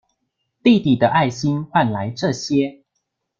[0.63, 2.81] 弟弟的愛心換來這些